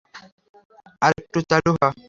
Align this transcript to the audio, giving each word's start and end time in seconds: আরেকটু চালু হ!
আরেকটু 1.01 1.39
চালু 1.49 1.71
হ! 1.75 1.81